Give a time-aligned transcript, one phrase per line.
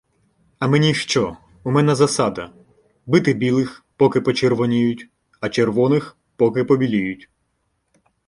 [0.59, 1.37] —А мені що?!
[1.63, 2.53] У мене засада—
[3.05, 7.29] бити білих, поки почервоніють, а червоних— поки побіліють!